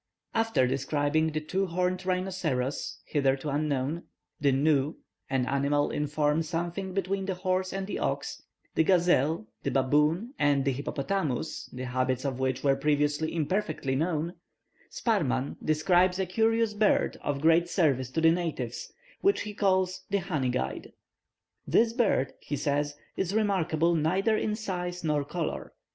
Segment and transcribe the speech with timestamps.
[0.33, 4.05] After describing the two horned rhinoceros, hitherto unknown,
[4.39, 4.95] the gnu
[5.29, 8.41] an animal in form something between the horse and the ox
[8.73, 14.33] the gazelle, the baboon, and the hippopotamus, the habits of which were previously imperfectly known,
[14.89, 18.91] Sparrman describes a curious bird, of great service to the natives,
[19.21, 20.93] which he calls the honey guide.
[21.67, 25.73] "This bird," he says, "is remarkable neither in size nor colour.